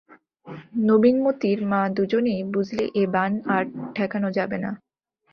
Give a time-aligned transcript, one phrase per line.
[0.87, 3.63] নবীন মোতির মা দুজনেই বুঝলে এ বান আর
[3.95, 4.71] ঠেকানো যাবে না।